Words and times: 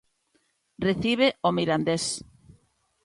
Recibe 0.87 1.27
o 1.47 1.49
Mirandés. 1.57 2.05